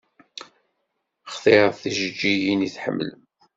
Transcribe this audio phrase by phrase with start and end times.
[1.33, 3.21] Xtiret tijeǧǧigin i tḥemmlem.